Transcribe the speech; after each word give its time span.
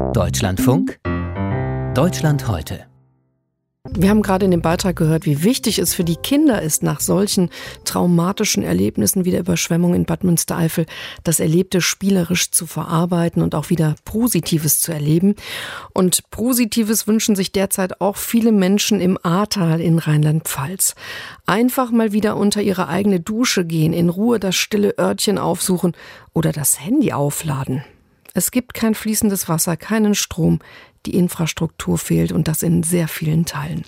Deutschlandfunk 0.00 0.98
Deutschland 1.94 2.48
heute 2.48 2.90
wir 3.92 4.10
haben 4.10 4.20
gerade 4.20 4.44
in 4.44 4.50
dem 4.50 4.60
Beitrag 4.60 4.96
gehört, 4.96 5.24
wie 5.24 5.42
wichtig 5.42 5.78
es 5.78 5.94
für 5.94 6.04
die 6.04 6.16
Kinder 6.16 6.60
ist, 6.60 6.82
nach 6.82 7.00
solchen 7.00 7.48
traumatischen 7.84 8.62
Erlebnissen 8.62 9.24
wie 9.24 9.30
der 9.30 9.40
Überschwemmung 9.40 9.94
in 9.94 10.04
Bad 10.04 10.22
Münstereifel 10.22 10.84
das 11.24 11.40
Erlebte 11.40 11.80
spielerisch 11.80 12.50
zu 12.50 12.66
verarbeiten 12.66 13.42
und 13.42 13.54
auch 13.54 13.70
wieder 13.70 13.96
Positives 14.04 14.80
zu 14.80 14.92
erleben. 14.92 15.34
Und 15.94 16.28
Positives 16.30 17.06
wünschen 17.06 17.34
sich 17.36 17.52
derzeit 17.52 18.02
auch 18.02 18.18
viele 18.18 18.52
Menschen 18.52 19.00
im 19.00 19.18
Ahrtal 19.22 19.80
in 19.80 19.98
Rheinland-Pfalz. 19.98 20.94
Einfach 21.46 21.90
mal 21.90 22.12
wieder 22.12 22.36
unter 22.36 22.60
ihre 22.60 22.86
eigene 22.86 23.18
Dusche 23.18 23.64
gehen, 23.64 23.94
in 23.94 24.10
Ruhe 24.10 24.38
das 24.38 24.56
stille 24.56 24.98
Örtchen 24.98 25.38
aufsuchen 25.38 25.96
oder 26.34 26.52
das 26.52 26.80
Handy 26.80 27.12
aufladen. 27.12 27.82
Es 28.34 28.50
gibt 28.50 28.74
kein 28.74 28.94
fließendes 28.94 29.48
Wasser, 29.48 29.76
keinen 29.76 30.14
Strom, 30.14 30.60
die 31.06 31.14
Infrastruktur 31.14 31.98
fehlt 31.98 32.32
und 32.32 32.48
das 32.48 32.62
in 32.62 32.82
sehr 32.82 33.08
vielen 33.08 33.44
Teilen. 33.44 33.84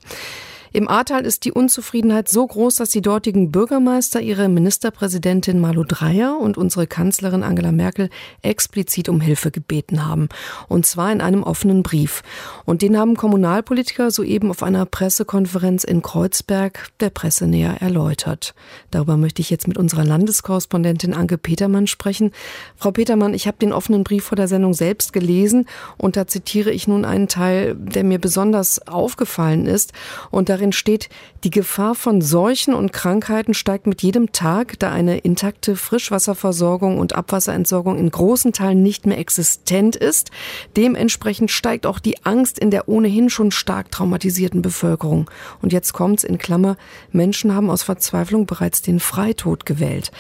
Im 0.75 0.89
Ahrtal 0.89 1.27
ist 1.27 1.45
die 1.45 1.53
Unzufriedenheit 1.53 2.31
so 2.31 2.47
groß, 2.47 2.77
dass 2.77 2.89
die 2.89 3.03
dortigen 3.03 3.53
Bürgermeister 3.53 4.23
ihre 4.23 4.49
Ministerpräsidentin 4.49 5.61
Malu 5.61 5.85
Dreyer 5.85 6.39
und 6.39 6.57
unsere 6.57 6.87
Kanzlerin 6.87 7.43
Angela 7.43 7.73
Merkel 7.73 8.09
explizit 8.41 9.11
um 9.11 9.21
Hilfe 9.21 9.51
gebeten 9.51 10.07
haben. 10.07 10.31
Und 10.69 10.87
zwar 10.87 11.13
in 11.13 11.21
einem 11.21 11.43
offenen 11.43 11.83
Brief. 11.83 12.23
Und 12.65 12.81
den 12.81 12.97
haben 12.97 13.17
Kommunalpolitiker 13.17 14.11
soeben 14.11 14.49
auf 14.49 14.63
einer 14.63 14.87
Pressekonferenz 14.87 15.85
in 15.85 16.01
Kreuzberg 16.01 16.89
der 17.01 17.11
Presse 17.11 17.47
näher 17.47 17.83
erläutert. 17.83 18.55
Darüber 18.91 19.19
möchte 19.19 19.43
ich 19.43 19.51
jetzt 19.51 19.69
mit 19.69 19.77
unserer 19.77 20.07
Landeskorrespondentin 20.07 21.13
Anke 21.13 21.37
Petermann 21.37 21.87
sprechen. 21.87 22.31
Frau 22.77 22.93
Petermann, 22.93 23.35
ich 23.35 23.47
habe 23.47 23.59
den 23.59 23.75
offenen 23.75 24.05
Brief 24.05 24.25
vor 24.25 24.37
der 24.37 24.49
Sendung 24.49 24.73
selbst 24.73 25.13
gelesen 25.13 25.67
und 25.99 26.17
da 26.17 26.27
zitiere 26.27 26.71
ich 26.71 26.89
nun 26.89 27.05
einen 27.05 27.29
Teil, 27.29 27.75
der 27.75 28.05
mir 28.05 28.19
besonders 28.19 28.89
aufgefallen 28.89 29.67
ist. 29.67 29.93
Und 30.31 30.49
darin 30.49 30.62
Darin 30.63 30.71
steht, 30.71 31.09
die 31.43 31.51
Gefahr 31.51 31.97
von 31.97 32.23
Seuchen 32.23 32.73
und 32.73 32.93
Krankheiten 32.93 33.53
steigt 33.53 33.89
mit 33.89 34.01
jedem 34.01 34.31
Tag, 34.31 34.79
da 34.79 34.93
eine 34.93 35.19
intakte 35.19 35.75
Frischwasserversorgung 35.75 37.01
und 37.01 37.17
Abwasserentsorgung 37.17 37.99
in 37.99 38.09
großen 38.09 38.53
Teilen 38.53 38.81
nicht 38.81 39.05
mehr 39.05 39.19
existent 39.19 39.97
ist. 39.97 40.31
Dementsprechend 40.77 41.51
steigt 41.51 41.85
auch 41.85 41.99
die 41.99 42.25
Angst 42.25 42.61
in 42.61 42.71
der 42.71 42.89
ohnehin 42.89 43.29
schon 43.29 43.51
stark 43.51 43.91
traumatisierten 43.91 44.63
Bevölkerung. 44.63 45.29
Und 45.63 45.73
jetzt 45.73 45.95
kommt's 45.95 46.23
in 46.23 46.39
Klammer, 46.39 46.77
Menschen 47.11 47.53
haben 47.53 47.69
aus 47.69 47.83
Verzweiflung 47.83 48.47
bereits 48.47 48.83
den 48.83 49.01
Freitod 49.01 49.67
gewählt. 49.67 50.13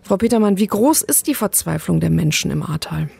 Frau 0.00 0.16
Petermann, 0.16 0.56
wie 0.56 0.66
groß 0.66 1.02
ist 1.02 1.26
die 1.26 1.34
Verzweiflung 1.34 2.00
der 2.00 2.08
Menschen 2.08 2.50
im 2.50 2.62
Ahrtal? 2.62 3.10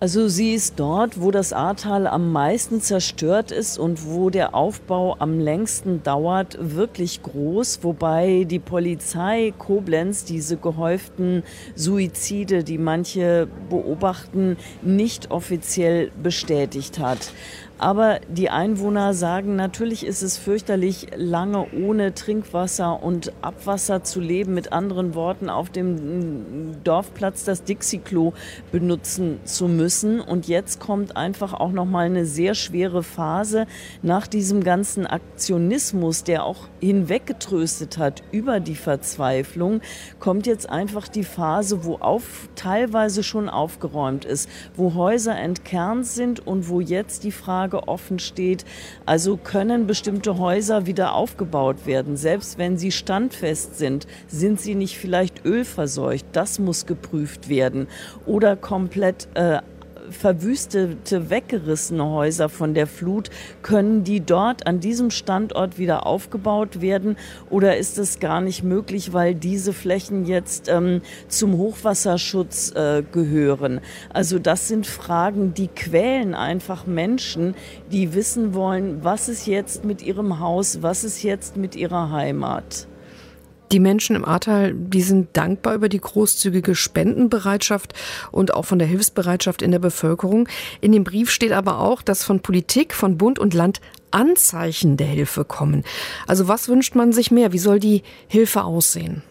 Also 0.00 0.28
sie 0.28 0.54
ist 0.54 0.78
dort, 0.78 1.20
wo 1.20 1.32
das 1.32 1.52
Ahrtal 1.52 2.06
am 2.06 2.30
meisten 2.30 2.80
zerstört 2.80 3.50
ist 3.50 3.78
und 3.78 4.06
wo 4.06 4.30
der 4.30 4.54
Aufbau 4.54 5.16
am 5.18 5.40
längsten 5.40 6.04
dauert, 6.04 6.56
wirklich 6.60 7.20
groß, 7.20 7.80
wobei 7.82 8.44
die 8.44 8.60
Polizei 8.60 9.52
Koblenz 9.58 10.24
diese 10.24 10.56
gehäuften 10.56 11.42
Suizide, 11.74 12.62
die 12.62 12.78
manche 12.78 13.48
beobachten, 13.68 14.56
nicht 14.82 15.32
offiziell 15.32 16.12
bestätigt 16.22 17.00
hat. 17.00 17.32
Aber 17.78 18.18
die 18.28 18.50
Einwohner 18.50 19.14
sagen, 19.14 19.54
natürlich 19.54 20.04
ist 20.04 20.22
es 20.22 20.36
fürchterlich, 20.36 21.06
lange 21.14 21.66
ohne 21.72 22.12
Trinkwasser 22.12 23.00
und 23.00 23.32
Abwasser 23.40 24.02
zu 24.02 24.20
leben. 24.20 24.54
Mit 24.54 24.72
anderen 24.72 25.14
Worten, 25.14 25.48
auf 25.48 25.70
dem 25.70 26.82
Dorfplatz 26.82 27.44
das 27.44 27.62
Dixie-Klo 27.62 28.32
benutzen 28.72 29.38
zu 29.44 29.68
müssen. 29.68 30.20
Und 30.20 30.48
jetzt 30.48 30.80
kommt 30.80 31.16
einfach 31.16 31.54
auch 31.54 31.70
noch 31.70 31.84
mal 31.84 32.06
eine 32.06 32.26
sehr 32.26 32.56
schwere 32.56 33.04
Phase 33.04 33.66
nach 34.02 34.26
diesem 34.26 34.64
ganzen 34.64 35.06
Aktionismus, 35.06 36.24
der 36.24 36.44
auch 36.44 36.66
hinweggetröstet 36.80 37.96
hat 37.96 38.24
über 38.32 38.58
die 38.58 38.74
Verzweiflung, 38.74 39.82
kommt 40.18 40.48
jetzt 40.48 40.68
einfach 40.68 41.06
die 41.06 41.24
Phase, 41.24 41.84
wo 41.84 41.96
auf, 41.96 42.48
teilweise 42.56 43.22
schon 43.22 43.48
aufgeräumt 43.48 44.24
ist, 44.24 44.48
wo 44.74 44.94
Häuser 44.94 45.38
entkernt 45.38 46.06
sind 46.06 46.44
und 46.44 46.68
wo 46.68 46.80
jetzt 46.80 47.22
die 47.22 47.30
Frage 47.30 47.67
Frage 47.68 47.88
offen 47.88 48.18
steht. 48.18 48.64
Also 49.06 49.36
können 49.36 49.86
bestimmte 49.86 50.38
Häuser 50.38 50.86
wieder 50.86 51.14
aufgebaut 51.14 51.86
werden, 51.86 52.16
selbst 52.16 52.58
wenn 52.58 52.78
sie 52.78 52.92
standfest 52.92 53.78
sind. 53.78 54.06
Sind 54.26 54.60
sie 54.60 54.74
nicht 54.74 54.96
vielleicht 54.98 55.44
ölverseucht? 55.44 56.26
Das 56.32 56.58
muss 56.58 56.86
geprüft 56.86 57.48
werden. 57.48 57.88
Oder 58.26 58.56
komplett 58.56 59.28
äh, 59.34 59.60
verwüstete, 60.10 61.30
weggerissene 61.30 62.04
Häuser 62.04 62.48
von 62.48 62.74
der 62.74 62.86
Flut, 62.86 63.30
können 63.62 64.04
die 64.04 64.20
dort 64.20 64.66
an 64.66 64.80
diesem 64.80 65.10
Standort 65.10 65.78
wieder 65.78 66.06
aufgebaut 66.06 66.80
werden 66.80 67.16
oder 67.50 67.76
ist 67.76 67.98
es 67.98 68.20
gar 68.20 68.40
nicht 68.40 68.62
möglich, 68.62 69.12
weil 69.12 69.34
diese 69.34 69.72
Flächen 69.72 70.26
jetzt 70.26 70.68
ähm, 70.68 71.02
zum 71.28 71.56
Hochwasserschutz 71.56 72.72
äh, 72.72 73.02
gehören? 73.10 73.80
Also 74.12 74.38
das 74.38 74.68
sind 74.68 74.86
Fragen, 74.86 75.54
die 75.54 75.68
quälen 75.68 76.34
einfach 76.34 76.86
Menschen, 76.86 77.54
die 77.90 78.14
wissen 78.14 78.54
wollen, 78.54 79.04
was 79.04 79.28
ist 79.28 79.46
jetzt 79.46 79.84
mit 79.84 80.02
ihrem 80.02 80.40
Haus, 80.40 80.82
was 80.82 81.04
ist 81.04 81.22
jetzt 81.22 81.56
mit 81.56 81.76
ihrer 81.76 82.10
Heimat. 82.10 82.86
Die 83.70 83.80
Menschen 83.80 84.16
im 84.16 84.24
Ahrtal, 84.24 84.74
die 84.74 85.02
sind 85.02 85.36
dankbar 85.36 85.74
über 85.74 85.88
die 85.88 86.00
großzügige 86.00 86.74
Spendenbereitschaft 86.74 87.92
und 88.30 88.54
auch 88.54 88.64
von 88.64 88.78
der 88.78 88.88
Hilfsbereitschaft 88.88 89.60
in 89.60 89.72
der 89.72 89.78
Bevölkerung. 89.78 90.48
In 90.80 90.92
dem 90.92 91.04
Brief 91.04 91.30
steht 91.30 91.52
aber 91.52 91.80
auch, 91.80 92.00
dass 92.00 92.24
von 92.24 92.40
Politik, 92.40 92.94
von 92.94 93.18
Bund 93.18 93.38
und 93.38 93.52
Land 93.52 93.80
Anzeichen 94.10 94.96
der 94.96 95.06
Hilfe 95.06 95.44
kommen. 95.44 95.84
Also 96.26 96.48
was 96.48 96.68
wünscht 96.68 96.94
man 96.94 97.12
sich 97.12 97.30
mehr? 97.30 97.52
Wie 97.52 97.58
soll 97.58 97.78
die 97.78 98.02
Hilfe 98.26 98.64
aussehen? 98.64 99.22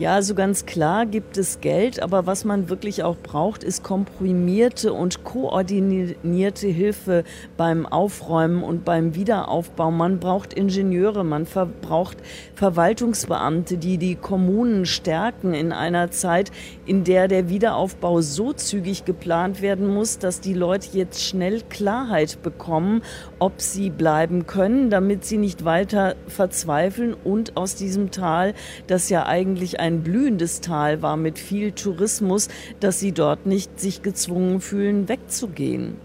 Ja, 0.00 0.22
so 0.22 0.34
ganz 0.34 0.64
klar 0.64 1.04
gibt 1.04 1.36
es 1.36 1.60
Geld, 1.60 2.02
aber 2.02 2.24
was 2.24 2.46
man 2.46 2.70
wirklich 2.70 3.02
auch 3.04 3.18
braucht, 3.18 3.62
ist 3.62 3.82
komprimierte 3.82 4.94
und 4.94 5.24
koordinierte 5.24 6.68
Hilfe 6.68 7.22
beim 7.58 7.84
Aufräumen 7.84 8.62
und 8.62 8.86
beim 8.86 9.14
Wiederaufbau. 9.14 9.90
Man 9.90 10.18
braucht 10.18 10.54
Ingenieure, 10.54 11.22
man 11.22 11.46
braucht 11.82 12.16
Verwaltungsbeamte, 12.54 13.76
die 13.76 13.98
die 13.98 14.14
Kommunen 14.14 14.86
stärken 14.86 15.52
in 15.52 15.70
einer 15.70 16.10
Zeit, 16.10 16.50
in 16.86 17.04
der 17.04 17.28
der 17.28 17.50
Wiederaufbau 17.50 18.22
so 18.22 18.54
zügig 18.54 19.04
geplant 19.04 19.60
werden 19.60 19.86
muss, 19.86 20.18
dass 20.18 20.40
die 20.40 20.54
Leute 20.54 20.96
jetzt 20.96 21.22
schnell 21.22 21.60
Klarheit 21.68 22.42
bekommen, 22.42 23.02
ob 23.38 23.60
sie 23.60 23.90
bleiben 23.90 24.46
können, 24.46 24.88
damit 24.88 25.26
sie 25.26 25.36
nicht 25.36 25.66
weiter 25.66 26.16
verzweifeln 26.26 27.14
und 27.22 27.58
aus 27.58 27.74
diesem 27.74 28.10
Tal, 28.10 28.54
das 28.86 29.10
ja 29.10 29.26
eigentlich 29.26 29.78
ein 29.78 29.89
ein 29.90 30.02
blühendes 30.02 30.60
Tal 30.60 31.02
war 31.02 31.16
mit 31.16 31.38
viel 31.38 31.72
Tourismus, 31.72 32.48
dass 32.78 33.00
sie 33.00 33.12
dort 33.12 33.46
nicht 33.46 33.80
sich 33.80 34.02
gezwungen 34.02 34.60
fühlen, 34.60 35.08
wegzugehen. 35.08 35.96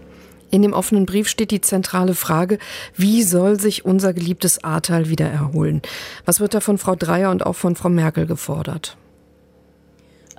In 0.50 0.62
dem 0.62 0.72
offenen 0.72 1.06
Brief 1.06 1.28
steht 1.28 1.50
die 1.50 1.60
zentrale 1.60 2.14
Frage, 2.14 2.58
wie 2.94 3.22
soll 3.22 3.58
sich 3.58 3.84
unser 3.84 4.12
geliebtes 4.12 4.62
Ahrtal 4.62 5.08
wieder 5.08 5.26
erholen? 5.26 5.82
Was 6.24 6.40
wird 6.40 6.54
da 6.54 6.60
von 6.60 6.78
Frau 6.78 6.94
Dreier 6.94 7.30
und 7.30 7.44
auch 7.44 7.54
von 7.54 7.74
Frau 7.74 7.88
Merkel 7.88 8.26
gefordert? 8.26 8.96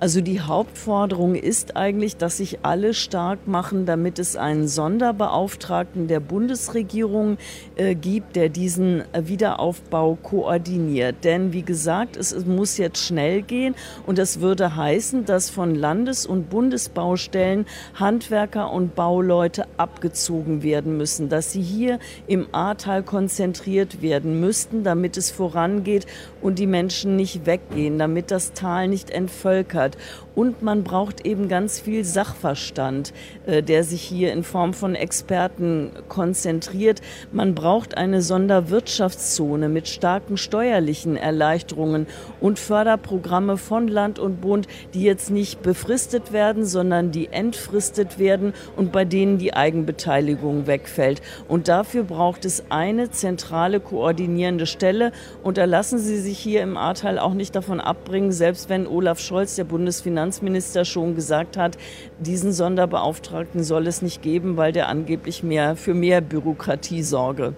Also 0.00 0.20
die 0.20 0.40
Hauptforderung 0.40 1.34
ist 1.34 1.76
eigentlich, 1.76 2.16
dass 2.16 2.36
sich 2.36 2.60
alle 2.62 2.94
stark 2.94 3.48
machen, 3.48 3.84
damit 3.84 4.20
es 4.20 4.36
einen 4.36 4.68
Sonderbeauftragten 4.68 6.06
der 6.06 6.20
Bundesregierung 6.20 7.36
äh, 7.74 7.96
gibt, 7.96 8.36
der 8.36 8.48
diesen 8.48 9.02
Wiederaufbau 9.12 10.16
koordiniert. 10.22 11.24
Denn 11.24 11.52
wie 11.52 11.62
gesagt, 11.62 12.16
es, 12.16 12.30
es 12.30 12.46
muss 12.46 12.78
jetzt 12.78 13.04
schnell 13.04 13.42
gehen 13.42 13.74
und 14.06 14.18
das 14.18 14.38
würde 14.38 14.76
heißen, 14.76 15.24
dass 15.24 15.50
von 15.50 15.74
Landes- 15.74 16.26
und 16.26 16.48
Bundesbaustellen 16.48 17.66
Handwerker 17.94 18.72
und 18.72 18.94
Bauleute 18.94 19.66
abgezogen 19.78 20.62
werden 20.62 20.96
müssen, 20.96 21.28
dass 21.28 21.50
sie 21.50 21.62
hier 21.62 21.98
im 22.28 22.46
Ahrtal 22.52 23.02
konzentriert 23.02 24.00
werden 24.00 24.38
müssten, 24.38 24.84
damit 24.84 25.16
es 25.16 25.32
vorangeht 25.32 26.06
und 26.40 26.60
die 26.60 26.68
Menschen 26.68 27.16
nicht 27.16 27.46
weggehen, 27.46 27.98
damit 27.98 28.30
das 28.30 28.52
Tal 28.52 28.86
nicht 28.86 29.10
entvölkert 29.10 29.87
hat. 29.94 30.27
Und 30.38 30.62
man 30.62 30.84
braucht 30.84 31.26
eben 31.26 31.48
ganz 31.48 31.80
viel 31.80 32.04
Sachverstand, 32.04 33.12
äh, 33.46 33.60
der 33.60 33.82
sich 33.82 34.02
hier 34.02 34.32
in 34.32 34.44
Form 34.44 34.72
von 34.72 34.94
Experten 34.94 35.90
konzentriert. 36.08 37.00
Man 37.32 37.56
braucht 37.56 37.96
eine 37.96 38.22
Sonderwirtschaftszone 38.22 39.68
mit 39.68 39.88
starken 39.88 40.36
steuerlichen 40.36 41.16
Erleichterungen 41.16 42.06
und 42.40 42.60
Förderprogramme 42.60 43.56
von 43.56 43.88
Land 43.88 44.20
und 44.20 44.40
Bund, 44.40 44.68
die 44.94 45.02
jetzt 45.02 45.32
nicht 45.32 45.60
befristet 45.62 46.30
werden, 46.32 46.64
sondern 46.64 47.10
die 47.10 47.32
entfristet 47.32 48.20
werden 48.20 48.52
und 48.76 48.92
bei 48.92 49.04
denen 49.04 49.38
die 49.38 49.54
Eigenbeteiligung 49.54 50.68
wegfällt. 50.68 51.20
Und 51.48 51.66
dafür 51.66 52.04
braucht 52.04 52.44
es 52.44 52.62
eine 52.68 53.10
zentrale 53.10 53.80
koordinierende 53.80 54.66
Stelle. 54.66 55.10
Und 55.42 55.58
da 55.58 55.64
lassen 55.64 55.98
Sie 55.98 56.20
sich 56.20 56.38
hier 56.38 56.62
im 56.62 56.76
Ahrtal 56.76 57.18
auch 57.18 57.34
nicht 57.34 57.56
davon 57.56 57.80
abbringen, 57.80 58.30
selbst 58.30 58.68
wenn 58.68 58.86
Olaf 58.86 59.18
Scholz, 59.18 59.56
der 59.56 59.64
Bundesfinanzminister, 59.64 60.27
Finanzminister 60.28 60.84
schon 60.84 61.14
gesagt 61.14 61.56
hat, 61.56 61.78
diesen 62.18 62.52
Sonderbeauftragten 62.52 63.64
soll 63.64 63.86
es 63.86 64.02
nicht 64.02 64.20
geben, 64.20 64.58
weil 64.58 64.72
der 64.72 64.88
angeblich 64.88 65.42
mehr 65.42 65.74
für 65.74 65.94
mehr 65.94 66.20
Bürokratie 66.20 67.02
sorge. 67.02 67.54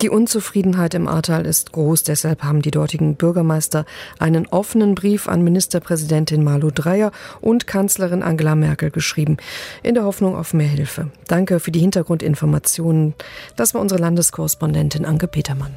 Die 0.00 0.08
Unzufriedenheit 0.08 0.94
im 0.94 1.08
Ahrtal 1.08 1.44
ist 1.44 1.72
groß, 1.72 2.04
deshalb 2.04 2.42
haben 2.42 2.62
die 2.62 2.70
dortigen 2.70 3.16
Bürgermeister 3.16 3.84
einen 4.18 4.46
offenen 4.46 4.94
Brief 4.94 5.28
an 5.28 5.42
Ministerpräsidentin 5.42 6.42
Malu 6.42 6.70
Dreyer 6.70 7.10
und 7.40 7.66
Kanzlerin 7.66 8.22
Angela 8.22 8.54
Merkel 8.54 8.90
geschrieben, 8.90 9.36
in 9.82 9.94
der 9.94 10.04
Hoffnung 10.04 10.36
auf 10.36 10.54
mehr 10.54 10.68
Hilfe. 10.68 11.10
Danke 11.26 11.60
für 11.60 11.72
die 11.72 11.80
Hintergrundinformationen. 11.80 13.14
Das 13.56 13.74
war 13.74 13.80
unsere 13.82 14.00
Landeskorrespondentin 14.00 15.04
Anke 15.04 15.26
Petermann. 15.26 15.74